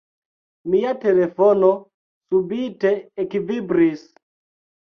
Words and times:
Mia 0.75 0.93
telefono 1.03 1.69
subite 2.31 2.95
ekvibris. 3.25 4.05